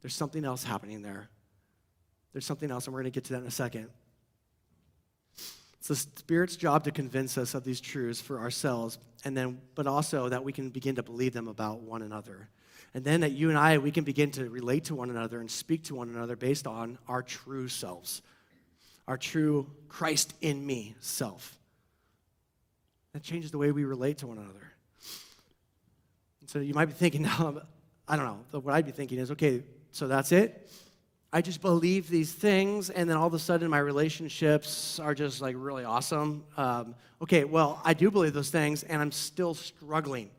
[0.00, 1.28] there's something else happening there.
[2.32, 3.88] There's something else, and we're going to get to that in a second.
[5.78, 9.86] It's the Spirit's job to convince us of these truths for ourselves, and then, but
[9.86, 12.48] also that we can begin to believe them about one another.
[12.94, 15.50] And then that you and I, we can begin to relate to one another and
[15.50, 18.22] speak to one another based on our true selves,
[19.06, 21.56] our true Christ in me self.
[23.12, 24.72] That changes the way we relate to one another.
[26.46, 27.26] So you might be thinking
[28.10, 30.70] I don't know, what I'd be thinking is, okay, so that's it?
[31.30, 35.42] I just believe these things, and then all of a sudden my relationships are just
[35.42, 36.44] like really awesome.
[36.56, 40.30] Um, okay, well, I do believe those things, and I'm still struggling.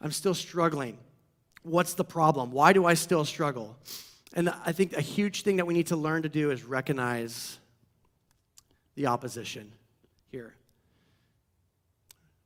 [0.00, 0.98] I'm still struggling
[1.66, 2.52] what's the problem?
[2.52, 3.76] Why do I still struggle?
[4.34, 7.58] And I think a huge thing that we need to learn to do is recognize
[8.94, 9.72] the opposition
[10.30, 10.54] here.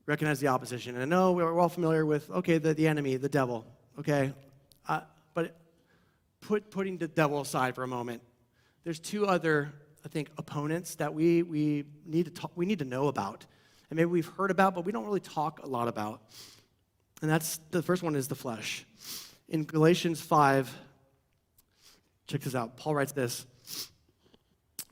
[0.07, 0.95] Recognize the opposition.
[0.95, 3.67] And I know we're all familiar with, okay, the, the enemy, the devil,
[3.99, 4.33] okay?
[4.89, 5.01] Uh,
[5.35, 5.57] but
[6.41, 8.23] put, putting the devil aside for a moment,
[8.85, 9.73] there's two other,
[10.05, 13.47] I think, opponents that we, we, need to talk, we need to know about.
[13.91, 16.23] And maybe we've heard about, but we don't really talk a lot about.
[17.23, 18.87] And that's the first one is the flesh.
[19.49, 20.75] In Galatians 5,
[22.27, 22.77] check this out.
[22.77, 23.47] Paul writes this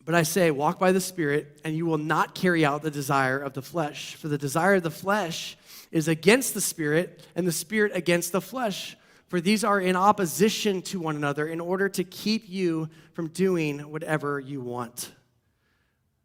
[0.05, 3.39] But I say, walk by the Spirit, and you will not carry out the desire
[3.39, 4.17] of the flesh.
[4.17, 5.57] For the desire of the flesh
[5.91, 8.97] is against the Spirit, and the Spirit against the flesh.
[9.29, 13.81] For these are in opposition to one another in order to keep you from doing
[13.91, 15.13] whatever you want.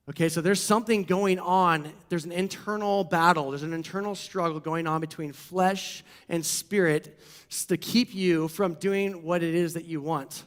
[0.09, 1.91] Okay, so there's something going on.
[2.09, 7.19] There's an internal battle, there's an internal struggle going on between flesh and spirit
[7.67, 10.43] to keep you from doing what it is that you want.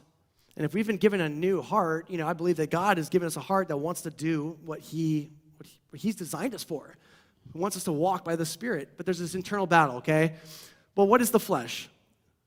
[0.55, 3.09] And if we've been given a new heart, you know, I believe that God has
[3.09, 6.53] given us a heart that wants to do what He what, he, what He's designed
[6.53, 6.95] us for.
[7.53, 8.89] He wants us to walk by the Spirit.
[8.97, 10.33] But there's this internal battle, okay?
[10.95, 11.89] Well, what is the flesh?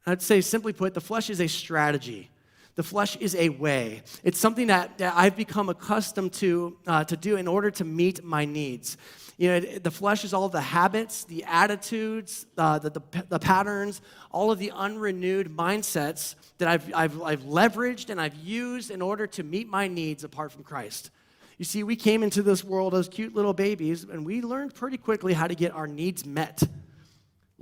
[0.07, 2.31] I'd say, simply put, the flesh is a strategy.
[2.77, 4.03] The flesh is a way.
[4.23, 8.25] It's something that, that I've become accustomed to, uh, to do in order to meet
[8.25, 8.97] my needs.
[9.37, 13.39] You know, it, the flesh is all the habits, the attitudes, uh, the, the, the,
[13.39, 19.01] patterns, all of the unrenewed mindsets that I've, I've, I've leveraged and I've used in
[19.01, 21.11] order to meet my needs apart from Christ.
[21.57, 24.97] You see, we came into this world as cute little babies, and we learned pretty
[24.97, 26.63] quickly how to get our needs met.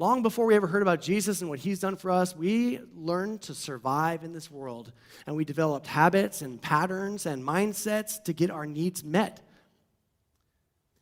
[0.00, 3.42] Long before we ever heard about Jesus and what he's done for us, we learned
[3.42, 4.92] to survive in this world.
[5.26, 9.40] And we developed habits and patterns and mindsets to get our needs met.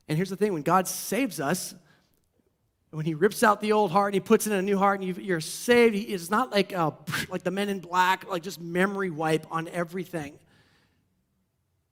[0.09, 1.75] And here's the thing when God saves us,
[2.91, 5.19] when he rips out the old heart and he puts in a new heart and
[5.19, 6.93] you are saved, it's not like, uh,
[7.29, 10.39] like the men in black, like just memory wipe on everything.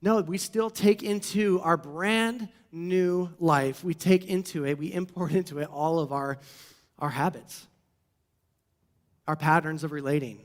[0.01, 5.33] No, we still take into our brand new life, we take into it, we import
[5.33, 6.39] into it all of our
[6.99, 7.67] our habits,
[9.27, 10.39] our patterns of relating,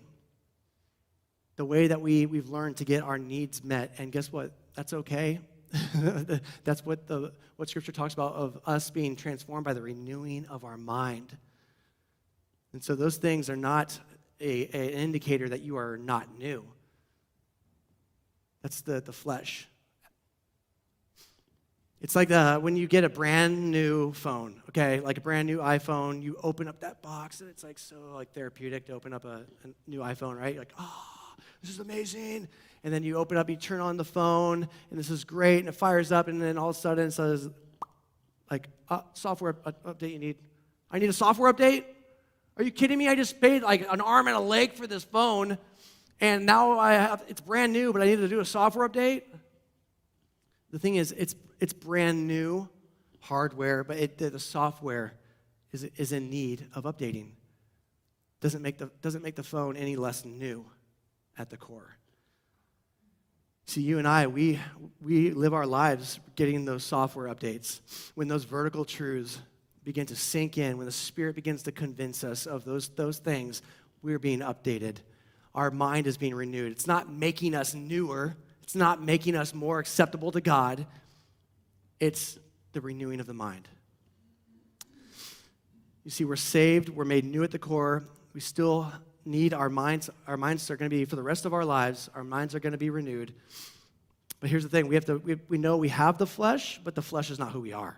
[1.56, 3.94] the way that we, we've learned to get our needs met.
[3.98, 4.52] And guess what?
[4.74, 5.40] That's okay.
[6.64, 10.64] That's what, the, what Scripture talks about of us being transformed by the renewing of
[10.64, 11.36] our mind.
[12.72, 13.98] And so those things are not
[14.40, 16.64] a, a, an indicator that you are not new.
[18.62, 19.68] That's the, the flesh.
[22.00, 25.58] It's like the, when you get a brand new phone, okay, like a brand new
[25.58, 29.26] iPhone, you open up that box and it's like so like therapeutic to open up
[29.26, 30.54] a, a new iPhone, right?
[30.54, 31.04] You're like, oh,
[31.60, 32.48] this is amazing.
[32.84, 35.68] And then you open up, you turn on the phone, and this is great, and
[35.68, 37.50] it fires up, and then all of a sudden it says,
[38.50, 40.36] like, uh, software update you need.
[40.90, 41.84] I need a software update?
[42.56, 43.08] Are you kidding me?
[43.08, 45.58] I just paid like an arm and a leg for this phone,
[46.18, 49.24] and now I have, it's brand new, but I need to do a software update?
[50.70, 52.68] The thing is, it's, it's brand new
[53.20, 55.14] hardware, but it, the, software
[55.72, 57.32] is, is in need of updating.
[58.40, 60.64] Doesn't make, the, doesn't make the phone any less new
[61.38, 61.96] at the core.
[63.66, 64.58] See, you and I, we,
[65.00, 67.80] we live our lives getting those software updates.
[68.14, 69.38] When those vertical truths
[69.84, 73.62] begin to sink in, when the Spirit begins to convince us of those, those things,
[74.02, 74.96] we're being updated.
[75.54, 76.72] Our mind is being renewed.
[76.72, 80.86] It's not making us newer, it's not making us more acceptable to God.
[82.00, 82.38] It's
[82.72, 83.68] the renewing of the mind.
[86.04, 88.04] You see, we're saved, we're made new at the core.
[88.32, 88.90] We still
[89.24, 92.08] need our minds, our minds are going to be, for the rest of our lives,
[92.14, 93.34] our minds are going to be renewed.
[94.40, 96.94] But here's the thing we, have to, we, we know we have the flesh, but
[96.94, 97.96] the flesh is not who we are.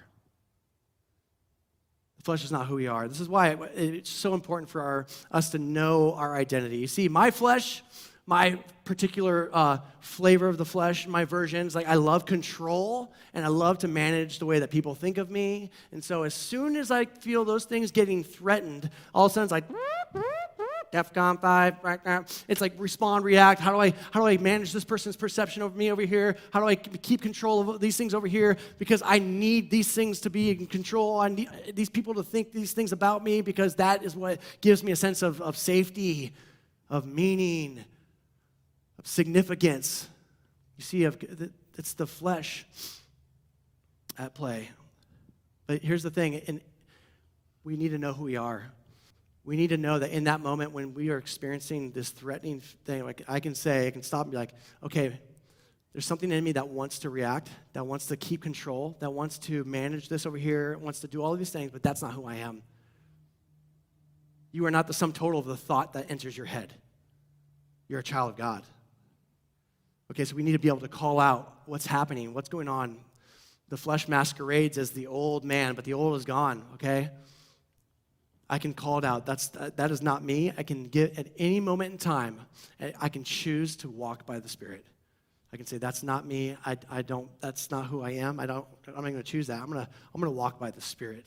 [2.17, 3.07] The flesh is not who we are.
[3.07, 6.79] This is why it's so important for our, us to know our identity.
[6.79, 7.85] You see, my flesh,
[8.27, 11.75] my particular uh, flavor of the flesh, my versions.
[11.75, 15.31] Like, I love control and I love to manage the way that people think of
[15.31, 15.71] me.
[15.91, 19.45] And so, as soon as I feel those things getting threatened, all of a sudden
[19.45, 19.65] it's like,
[20.93, 23.61] DEFCON 5, it's like respond, react.
[23.61, 26.37] How do, I, how do I manage this person's perception of me over here?
[26.53, 28.59] How do I keep control of these things over here?
[28.79, 31.19] Because I need these things to be in control.
[31.19, 34.85] I need these people to think these things about me because that is what gives
[34.85, 36.35] me a sense of, of safety,
[36.91, 37.83] of meaning,
[39.03, 40.09] of significance.
[40.77, 42.67] You see, it's the flesh
[44.19, 44.71] at play.
[45.67, 46.61] But here's the thing, and
[47.65, 48.73] we need to know who we are.
[49.45, 53.05] We need to know that in that moment when we are experiencing this threatening thing,
[53.05, 55.19] like I can say, I can stop and be like, okay,
[55.93, 59.39] there's something in me that wants to react, that wants to keep control, that wants
[59.41, 62.13] to manage this over here, wants to do all of these things, but that's not
[62.13, 62.63] who I am.
[64.53, 66.75] You are not the sum total of the thought that enters your head.
[67.89, 68.63] You're a child of God.
[70.13, 72.99] Okay, so we need to be able to call out what's happening, what's going on.
[73.71, 77.09] The flesh masquerades as the old man, but the old is gone, okay?
[78.51, 79.25] I can call it out.
[79.25, 80.53] That's, that is not me.
[80.55, 82.43] I can get at any moment in time,
[83.01, 84.85] I can choose to walk by the Spirit.
[85.51, 86.59] I can say, that's not me.
[86.67, 88.39] I, I don't, that's not who I am.
[88.39, 89.63] I don't, I'm not going to choose that.
[89.63, 91.27] I'm going to, I'm going to walk by the Spirit.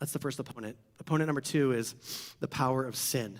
[0.00, 0.78] That's the first opponent.
[0.98, 1.94] Opponent number two is
[2.40, 3.38] the power of sin.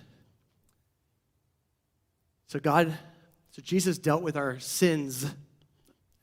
[2.55, 2.97] So God,
[3.51, 5.27] so Jesus dealt with our sins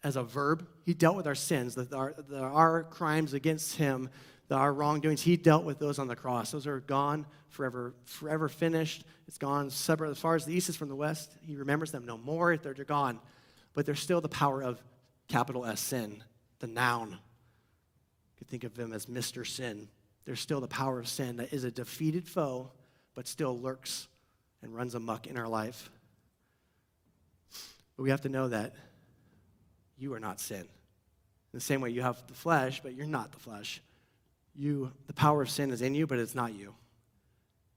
[0.01, 0.65] as a verb.
[0.85, 4.09] He dealt with our sins, the, our, the, our crimes against him,
[4.47, 5.21] the, our wrongdoings.
[5.21, 6.51] He dealt with those on the cross.
[6.51, 9.03] Those are gone forever, forever finished.
[9.27, 11.35] It's gone separate as far as the east is from the west.
[11.45, 12.55] He remembers them no more.
[12.55, 13.19] They're, they're gone.
[13.73, 14.81] But there's still the power of
[15.27, 16.23] capital S sin,
[16.59, 17.09] the noun.
[17.09, 17.17] You
[18.37, 19.45] could think of him as Mr.
[19.45, 19.89] Sin.
[20.23, 22.71] There's still the power of sin that is a defeated foe,
[23.15, 24.07] but still lurks
[24.61, 25.89] and runs amuck in our life.
[27.95, 28.73] But we have to know that
[29.97, 30.61] you are not sin.
[30.61, 30.67] In
[31.53, 33.81] the same way, you have the flesh, but you're not the flesh.
[34.55, 36.73] You, the power of sin is in you, but it's not you.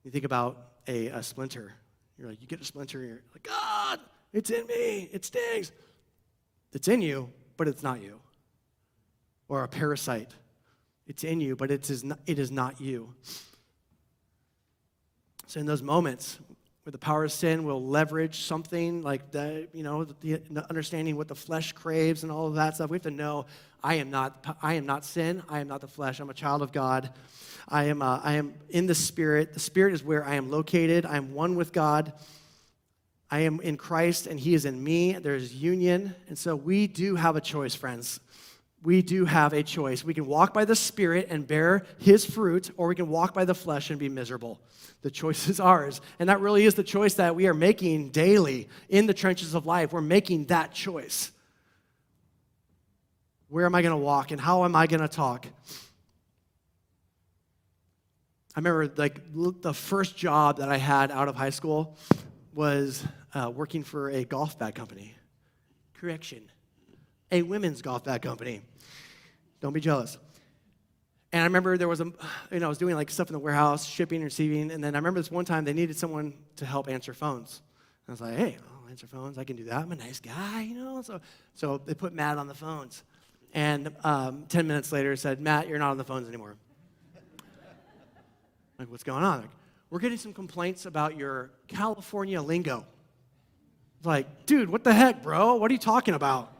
[0.04, 1.72] You think about a, a splinter.
[2.18, 4.00] You're like, you get a splinter, and you're like, God,
[4.32, 5.08] it's in me.
[5.12, 5.72] It stings.
[6.72, 8.20] It's in you, but it's not you.
[9.48, 10.30] Or a parasite.
[11.06, 13.14] It's in you, but it is not, it is not you.
[15.46, 16.38] So in those moments
[16.84, 21.28] where the power of sin will leverage something like that, you know, the, understanding what
[21.28, 22.90] the flesh craves and all of that stuff.
[22.90, 23.46] We have to know
[23.82, 25.42] I am not, I am not sin.
[25.48, 26.20] I am not the flesh.
[26.20, 27.10] I'm a child of God.
[27.66, 29.54] I am, uh, I am in the Spirit.
[29.54, 31.06] The Spirit is where I am located.
[31.06, 32.12] I am one with God.
[33.30, 35.14] I am in Christ and He is in me.
[35.14, 36.14] There's union.
[36.28, 38.20] And so we do have a choice, friends
[38.84, 40.04] we do have a choice.
[40.04, 43.46] We can walk by the Spirit and bear His fruit, or we can walk by
[43.46, 44.60] the flesh and be miserable.
[45.00, 46.02] The choice is ours.
[46.18, 49.64] And that really is the choice that we are making daily in the trenches of
[49.64, 49.92] life.
[49.92, 51.32] We're making that choice.
[53.48, 55.46] Where am I going to walk and how am I going to talk?
[58.56, 59.20] I remember like
[59.62, 61.96] the first job that I had out of high school
[62.52, 63.04] was
[63.34, 65.14] uh, working for a golf bag company.
[65.94, 66.42] Correction,
[67.34, 68.62] a women's golf bag company.
[69.60, 70.16] Don't be jealous.
[71.32, 73.40] And I remember there was a, you know, I was doing like stuff in the
[73.40, 76.88] warehouse, shipping, receiving, and then I remember this one time they needed someone to help
[76.88, 77.60] answer phones.
[78.06, 79.36] And I was like, hey, I'll answer phones.
[79.36, 79.78] I can do that.
[79.78, 81.02] I'm a nice guy, you know.
[81.02, 81.20] So,
[81.54, 83.02] so they put Matt on the phones,
[83.52, 86.54] and um, ten minutes later said, Matt, you're not on the phones anymore.
[88.78, 89.40] like, what's going on?
[89.40, 89.50] Like,
[89.90, 92.86] we're getting some complaints about your California lingo.
[94.04, 95.56] Like, dude, what the heck, bro?
[95.56, 96.53] What are you talking about?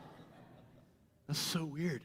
[1.27, 2.03] That's so weird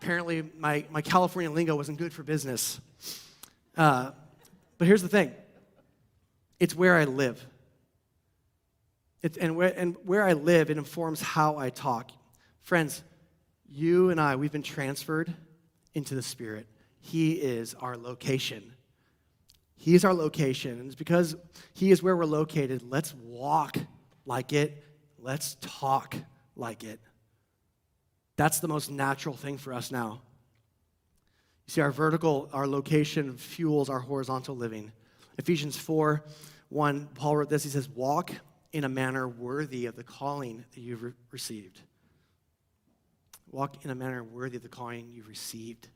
[0.00, 2.80] apparently my, my California lingo wasn't good for business.
[3.76, 4.10] Uh,
[4.78, 5.34] but here's the thing
[6.58, 7.44] it's where I live.
[9.20, 12.12] It's, and, where, and where I live, it informs how I talk.
[12.62, 13.02] Friends,
[13.68, 15.34] you and I, we've been transferred
[15.92, 16.68] into the Spirit.
[17.00, 18.72] He is our location.
[19.74, 20.78] He is our location.
[20.78, 21.34] And it's because
[21.74, 22.82] He is where we're located.
[22.88, 23.76] Let's walk
[24.24, 24.84] like it.
[25.18, 26.16] Let's talk
[26.54, 27.00] like it.
[28.38, 30.22] That's the most natural thing for us now.
[31.66, 34.92] You see, our vertical, our location fuels our horizontal living.
[35.36, 36.24] Ephesians 4
[36.70, 37.64] 1, Paul wrote this.
[37.64, 38.30] He says, Walk
[38.72, 41.80] in a manner worthy of the calling that you've re- received.
[43.50, 45.88] Walk in a manner worthy of the calling you've received.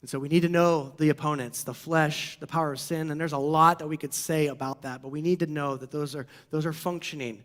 [0.00, 3.20] And so we need to know the opponents, the flesh, the power of sin, and
[3.20, 5.92] there's a lot that we could say about that, but we need to know that
[5.92, 7.44] those are, those are functioning.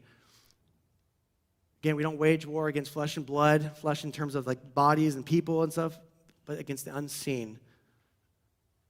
[1.82, 5.16] Again, we don't wage war against flesh and blood, flesh in terms of like bodies
[5.16, 6.00] and people and stuff,
[6.46, 7.58] but against the unseen.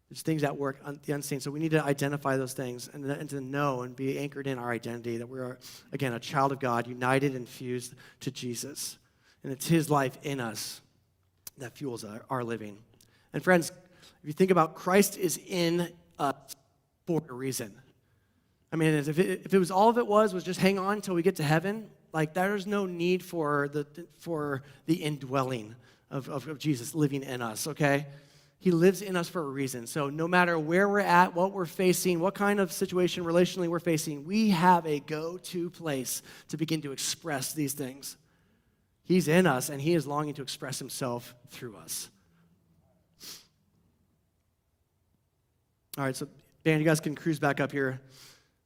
[0.10, 1.39] There's things that work, on the unseen.
[1.39, 4.60] So we need to identify those things and, and to know and be anchored in
[4.60, 5.58] our identity that we're,
[5.94, 8.98] again, a child of God, united and fused to Jesus.
[9.44, 10.82] And it's His life in us
[11.60, 12.78] that fuels our, our living.
[13.32, 13.72] And friends,
[14.22, 16.58] if you think about Christ is in us
[17.06, 17.74] for a reason.
[18.74, 20.96] I mean, if it, if it was all of it was, was just hang on
[20.96, 23.86] until we get to heaven, like there's no need for the,
[24.18, 25.76] for the indwelling
[26.09, 28.05] of, of, of Jesus living in us, okay?
[28.59, 29.88] He lives in us for a reason.
[29.88, 33.80] So no matter where we're at, what we're facing, what kind of situation relationally we're
[33.80, 38.18] facing, we have a go-to place to begin to express these things.
[39.03, 42.09] He's in us and he is longing to express himself through us.
[45.97, 46.28] All right, so
[46.64, 47.99] Dan, you guys can cruise back up here.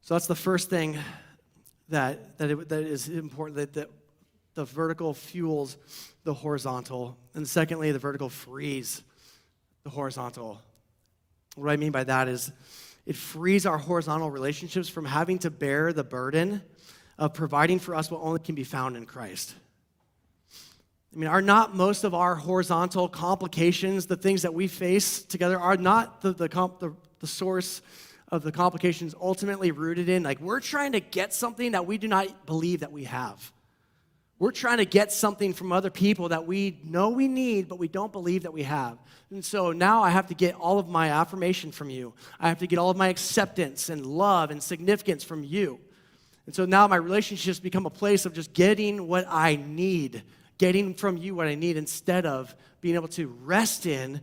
[0.01, 0.97] So that's the first thing
[1.89, 3.89] that, that, it, that is important, that, that
[4.55, 5.77] the vertical fuels
[6.23, 7.17] the horizontal.
[7.33, 9.03] And secondly, the vertical frees
[9.83, 10.61] the horizontal.
[11.55, 12.51] What I mean by that is
[13.05, 16.63] it frees our horizontal relationships from having to bear the burden
[17.17, 19.53] of providing for us what only can be found in Christ.
[21.13, 25.57] I mean, are not most of our horizontal complications, the things that we face together,
[25.57, 27.81] are not the, the, the, the source
[28.29, 32.07] of the complications ultimately rooted in like we're trying to get something that we do
[32.07, 33.51] not believe that we have.
[34.37, 37.87] We're trying to get something from other people that we know we need, but we
[37.87, 38.97] don't believe that we have.
[39.29, 42.13] And so now I have to get all of my affirmation from you.
[42.39, 45.79] I have to get all of my acceptance and love and significance from you.
[46.47, 50.23] And so now my relationships become a place of just getting what I need,
[50.57, 54.19] getting from you what I need, instead of being able to rest in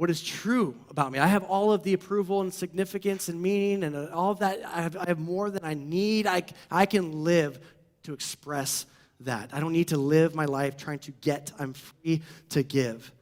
[0.00, 1.18] what is true about me.
[1.18, 4.64] I have all of the approval and significance and meaning and all of that.
[4.64, 6.26] I have, I have more than I need.
[6.26, 7.60] I, I can live
[8.04, 8.86] to express
[9.20, 9.50] that.
[9.52, 13.12] I don't need to live my life trying to get, I'm free to give.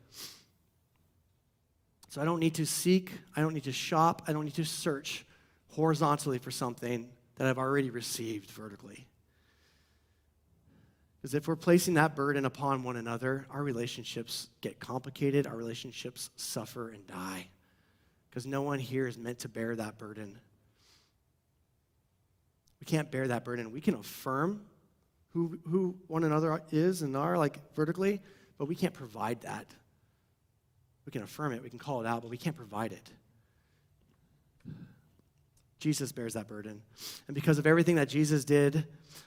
[2.11, 4.65] So I don't need to seek, I don't need to shop, I don't need to
[4.65, 5.27] search
[5.71, 7.09] horizontally for something
[7.39, 9.09] that I've already received vertically.
[11.29, 16.31] Because if we're placing that burden upon one another, our relationships get complicated, our relationships
[16.37, 17.49] suffer and die.
[18.31, 20.41] Because no one here is meant to bear that burden.
[22.81, 23.73] We can't bear that burden.
[23.73, 24.63] We can affirm
[25.35, 28.23] who, who one another is and are, like vertically,
[28.57, 29.67] but we can't provide that.
[31.05, 33.07] We can affirm it, we can call it out, but we can't provide it.
[35.79, 36.83] Jesus bears that burden.
[37.27, 38.87] And because of everything that Jesus did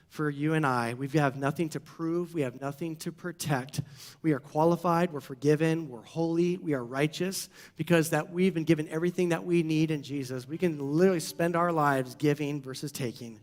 [0.10, 3.82] for you and I, we have nothing to prove, we have nothing to protect.
[4.22, 8.90] We are qualified, we're forgiven, we're holy, we are righteous because that we've been given
[8.90, 10.46] everything that we need in Jesus.
[10.46, 13.40] We can literally spend our lives giving versus taking.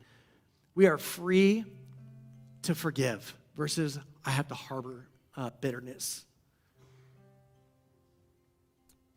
[0.74, 1.64] We are free
[2.62, 6.26] to forgive versus I have to harbor uh, bitterness.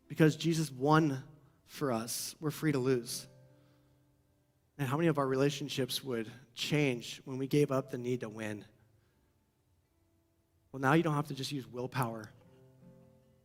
[0.08, 1.22] Because Jesus won
[1.66, 3.26] for us, we're free to lose.
[4.78, 8.28] And how many of our relationships would change when we gave up the need to
[8.28, 8.64] win?
[10.72, 12.30] Well, now you don't have to just use willpower,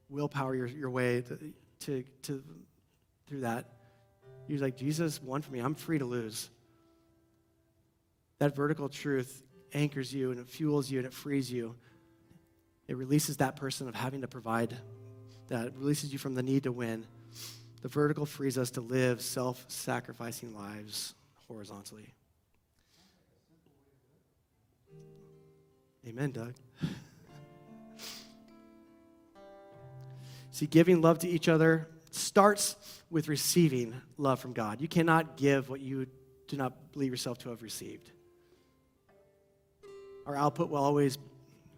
[0.10, 2.44] willpower your, your way to, to, to,
[3.28, 3.66] through that.
[4.48, 5.60] You're like, Jesus won for me.
[5.60, 6.50] I'm free to lose.
[8.40, 11.76] That vertical truth anchors you and it fuels you and it frees you.
[12.88, 14.78] It releases that person of having to provide
[15.50, 17.06] that releases you from the need to win.
[17.82, 21.14] The vertical frees us to live self sacrificing lives
[21.48, 22.14] horizontally.
[26.08, 26.54] Amen, Doug.
[30.52, 32.76] See, giving love to each other starts
[33.12, 34.82] with receiving love from God.
[34.82, 36.08] You cannot give what you
[36.48, 38.10] do not believe yourself to have received.
[40.26, 41.18] Our output will always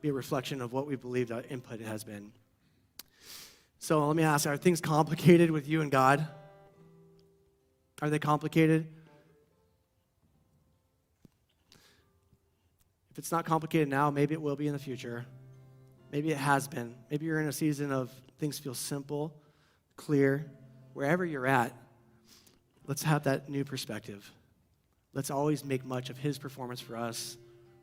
[0.01, 2.31] be a reflection of what we believe our input has been.
[3.79, 6.27] So let me ask are things complicated with you and God?
[8.01, 8.87] Are they complicated?
[13.11, 15.25] If it's not complicated now, maybe it will be in the future.
[16.11, 16.95] Maybe it has been.
[17.09, 19.33] Maybe you're in a season of things feel simple,
[19.95, 20.45] clear.
[20.93, 21.73] Wherever you're at,
[22.85, 24.29] let's have that new perspective.
[25.13, 27.37] Let's always make much of His performance for us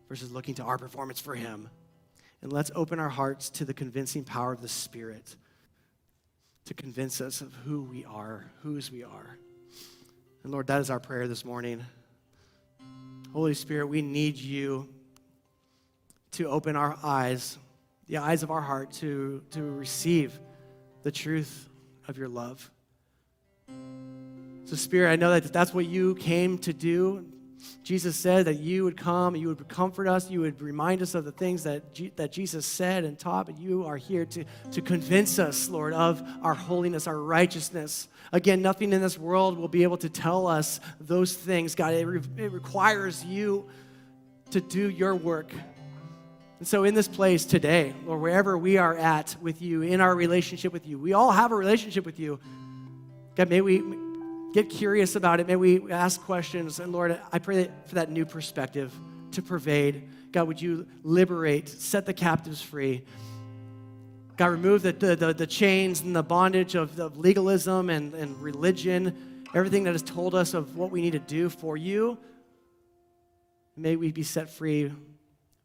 [0.08, 1.70] versus looking to our performance for Him.
[2.42, 5.36] And let's open our hearts to the convincing power of the Spirit
[6.66, 9.38] to convince us of who we are, whose we are.
[10.42, 11.84] And Lord, that is our prayer this morning.
[13.32, 14.88] Holy Spirit, we need you
[16.32, 17.56] to open our eyes,
[18.08, 20.38] the eyes of our heart, to, to receive
[21.02, 21.68] the truth
[22.08, 22.70] of your love.
[24.64, 27.26] So, Spirit, I know that that's what you came to do.
[27.82, 31.24] Jesus said that you would come, you would comfort us, you would remind us of
[31.24, 34.82] the things that, G- that Jesus said and taught, but you are here to, to
[34.82, 38.08] convince us, Lord, of our holiness, our righteousness.
[38.32, 41.74] Again, nothing in this world will be able to tell us those things.
[41.74, 43.68] God, it, re- it requires you
[44.50, 45.52] to do your work.
[46.58, 50.14] And so, in this place today, or wherever we are at with you, in our
[50.14, 52.40] relationship with you, we all have a relationship with you.
[53.34, 53.82] God, may we
[54.52, 55.46] get curious about it.
[55.46, 56.80] May we ask questions.
[56.80, 58.92] And Lord, I pray for that new perspective
[59.32, 60.08] to pervade.
[60.32, 63.04] God, would you liberate, set the captives free?
[64.36, 69.46] God, remove the, the, the, chains and the bondage of, of legalism and, and religion,
[69.54, 72.18] everything that has told us of what we need to do for you.
[73.76, 74.92] May we be set free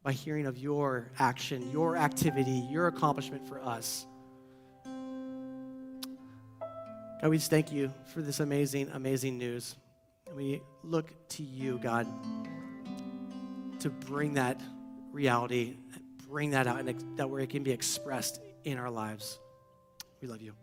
[0.02, 4.06] by hearing of your action, your activity, your accomplishment for us.
[7.22, 9.76] God, we just thank you for this amazing, amazing news.
[10.26, 12.08] And we look to you, God,
[13.78, 14.60] to bring that
[15.12, 15.76] reality,
[16.28, 19.38] bring that out, and that where it can be expressed in our lives.
[20.20, 20.54] We love you.